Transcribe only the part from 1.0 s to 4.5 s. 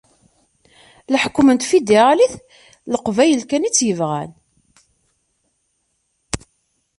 Leḥkem n tafidiralit d Leqbayel kan i t-yebɣan...